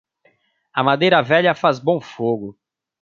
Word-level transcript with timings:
A 0.73 0.83
madeira 0.83 1.21
velha 1.21 1.53
faz 1.53 1.77
bom 1.77 2.01
fogo. 2.01 2.57